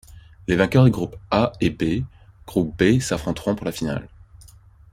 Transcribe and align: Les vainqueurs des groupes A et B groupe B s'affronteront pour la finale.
Les 0.47 0.55
vainqueurs 0.55 0.83
des 0.85 0.89
groupes 0.89 1.15
A 1.29 1.53
et 1.61 1.69
B 1.69 2.03
groupe 2.47 2.75
B 2.81 2.99
s'affronteront 2.99 3.53
pour 3.53 3.67
la 3.67 3.71
finale. 3.71 4.07